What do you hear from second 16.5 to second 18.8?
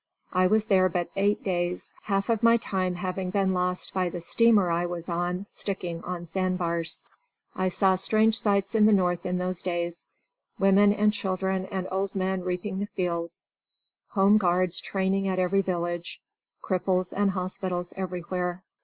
cripples and hospitals everywhere.